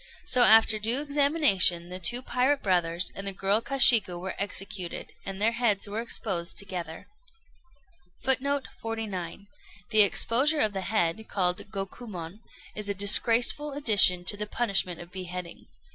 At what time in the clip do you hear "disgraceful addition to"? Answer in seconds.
12.95-14.35